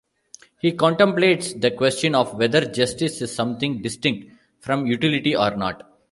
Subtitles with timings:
[0.59, 5.95] He contemplates the question of whether justice is something distinct from Utility or not.